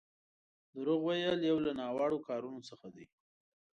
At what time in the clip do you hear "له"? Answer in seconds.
1.65-1.71